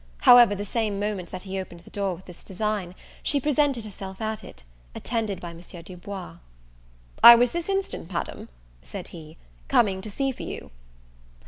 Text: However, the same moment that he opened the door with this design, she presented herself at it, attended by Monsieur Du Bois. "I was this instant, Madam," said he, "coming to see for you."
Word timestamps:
However, 0.21 0.55
the 0.55 0.65
same 0.65 0.99
moment 0.99 1.29
that 1.29 1.43
he 1.43 1.59
opened 1.59 1.81
the 1.81 1.91
door 1.91 2.15
with 2.15 2.25
this 2.25 2.43
design, 2.43 2.95
she 3.21 3.39
presented 3.39 3.85
herself 3.85 4.19
at 4.19 4.43
it, 4.43 4.63
attended 4.95 5.39
by 5.39 5.53
Monsieur 5.53 5.83
Du 5.83 5.95
Bois. 5.95 6.37
"I 7.21 7.35
was 7.35 7.51
this 7.51 7.69
instant, 7.69 8.11
Madam," 8.11 8.49
said 8.81 9.09
he, 9.09 9.37
"coming 9.67 10.01
to 10.01 10.09
see 10.09 10.31
for 10.31 10.41
you." 10.41 10.71